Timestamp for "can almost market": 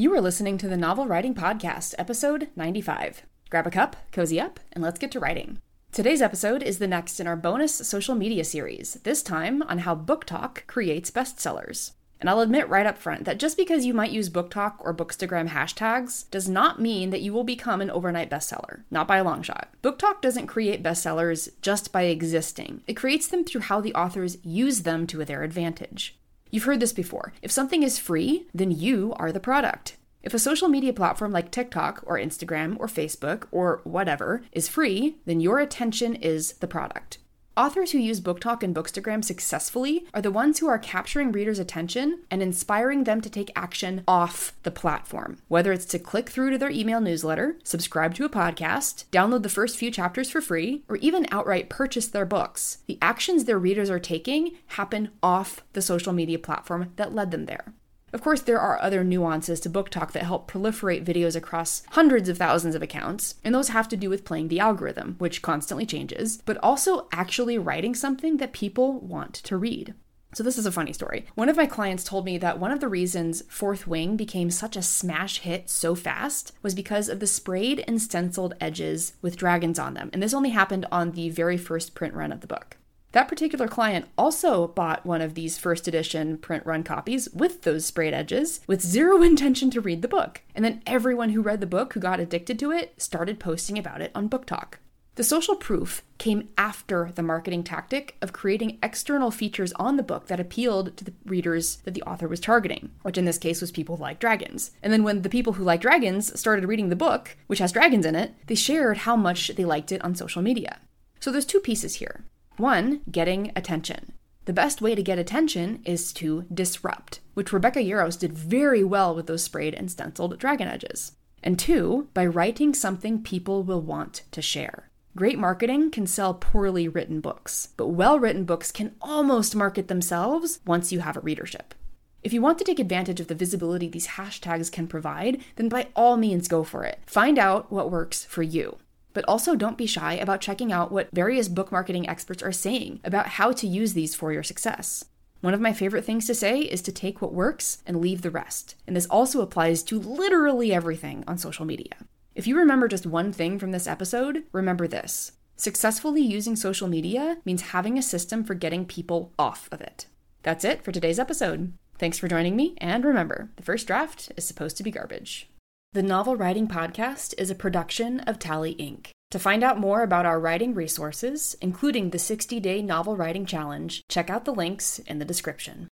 128.70-129.88